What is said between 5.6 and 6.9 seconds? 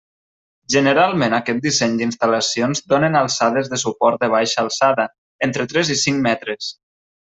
tres i cinc metres.